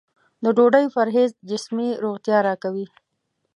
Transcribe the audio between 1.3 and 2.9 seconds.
جسمي روغتیا راکوي.